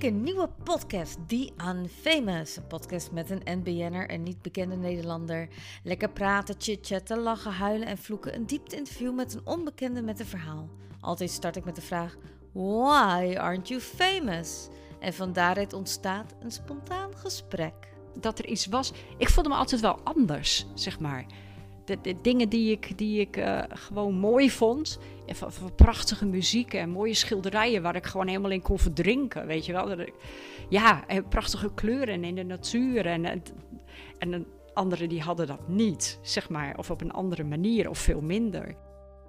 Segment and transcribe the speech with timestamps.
[0.00, 2.56] een nieuwe podcast, The Unfamous.
[2.56, 5.48] Een podcast met een NBN'er, een niet bekende Nederlander.
[5.82, 8.34] Lekker praten, chitchatten, lachen, huilen en vloeken.
[8.34, 10.68] Een diepte-interview met een onbekende met een verhaal.
[11.00, 12.16] Altijd start ik met de vraag,
[12.52, 14.68] why aren't you famous?
[15.00, 17.74] En van daaruit ontstaat een spontaan gesprek.
[18.20, 18.92] Dat er iets was.
[19.18, 21.26] Ik voelde me altijd wel anders, zeg maar.
[21.84, 24.98] De, de dingen die ik, die ik uh, gewoon mooi vond.
[25.26, 29.46] En van, prachtige muziek en mooie schilderijen waar ik gewoon helemaal in kon verdrinken.
[29.46, 30.06] Weet je wel.
[30.68, 33.06] Ja, en prachtige kleuren in de natuur.
[33.06, 33.42] En, en,
[34.18, 36.78] en anderen die hadden dat niet, zeg maar.
[36.78, 38.76] Of op een andere manier of veel minder.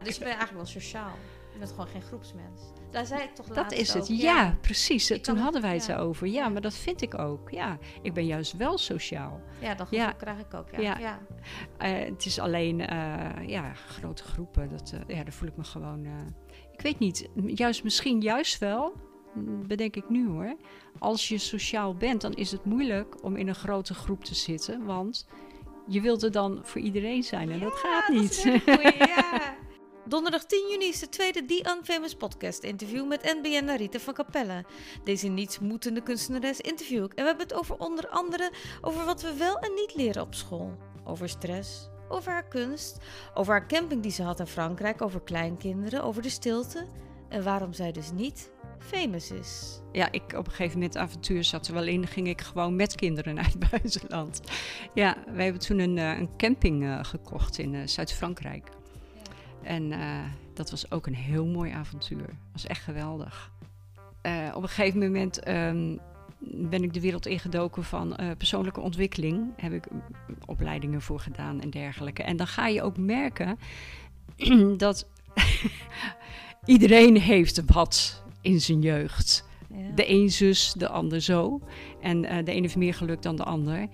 [0.03, 1.16] Dus je bent eigenlijk wel sociaal.
[1.53, 2.62] Je bent gewoon geen groepsmens.
[2.91, 5.20] Daar zei ik toch Dat is het, ja, precies.
[5.21, 5.95] Toen hadden wij het ja.
[5.95, 6.27] erover.
[6.27, 7.49] Ja, maar dat vind ik ook.
[7.49, 9.41] Ja, ik ben juist wel sociaal.
[9.59, 10.11] Ja, dat ja.
[10.11, 10.67] krijg ik ook.
[10.71, 10.97] Ja.
[10.97, 11.20] ja.
[11.81, 14.70] Uh, het is alleen, uh, ja, grote groepen.
[14.70, 16.05] Dat, uh, ja, daar voel ik me gewoon.
[16.71, 18.94] ik weet niet, juist misschien juist wel.
[19.67, 20.56] Bedenk ik nu hoor.
[21.00, 24.85] Als je sociaal bent, dan is het moeilijk om in een grote groep te zitten.
[24.85, 25.28] Want
[25.88, 28.44] je wilt er dan voor iedereen zijn en dat gaat niet.
[28.44, 29.56] Dat goeie, ja.
[30.14, 34.66] Donderdag 10 juni is de tweede The Unfamous podcast interview met NBN Narita van Capelle.
[35.03, 39.34] Deze nietsmoetende kunstenares interview ik en we hebben het over onder andere over wat we
[39.38, 40.78] wel en niet leren op school.
[41.03, 42.97] Over stress, over haar kunst,
[43.34, 46.86] over haar camping die ze had in Frankrijk, over kleinkinderen, over de stilte
[47.30, 49.81] en waarom zij dus niet famous is.
[49.91, 52.95] Ja, ik op een gegeven moment avontuur zat er wel in, ging ik gewoon met
[52.95, 54.41] kinderen naar het buitenland.
[54.94, 58.69] Ja, wij hebben toen een, een camping uh, gekocht in uh, Zuid-Frankrijk.
[59.64, 60.19] En uh,
[60.53, 62.30] dat was ook een heel mooi avontuur.
[62.52, 63.52] was echt geweldig.
[64.25, 66.00] Uh, op een gegeven moment um,
[66.39, 69.53] ben ik de wereld ingedoken van uh, persoonlijke ontwikkeling.
[69.58, 69.88] Heb ik
[70.45, 72.23] opleidingen voor gedaan en dergelijke.
[72.23, 73.59] En dan ga je ook merken
[74.78, 75.08] dat
[76.66, 79.47] iedereen heeft wat in zijn jeugd.
[79.69, 79.91] Ja.
[79.95, 81.61] De een zus, de ander zo.
[82.01, 83.88] En de ene heeft meer geluk dan de ander.